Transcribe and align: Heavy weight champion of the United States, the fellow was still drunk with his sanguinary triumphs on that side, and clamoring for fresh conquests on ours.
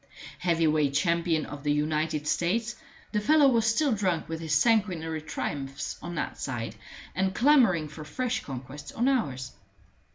Heavy 0.39 0.65
weight 0.65 0.95
champion 0.95 1.45
of 1.45 1.61
the 1.61 1.71
United 1.71 2.25
States, 2.25 2.75
the 3.11 3.19
fellow 3.19 3.47
was 3.47 3.67
still 3.67 3.91
drunk 3.91 4.27
with 4.27 4.39
his 4.39 4.55
sanguinary 4.55 5.21
triumphs 5.21 5.95
on 6.01 6.15
that 6.15 6.39
side, 6.39 6.73
and 7.13 7.35
clamoring 7.35 7.87
for 7.87 8.03
fresh 8.03 8.39
conquests 8.43 8.91
on 8.93 9.07
ours. 9.07 9.51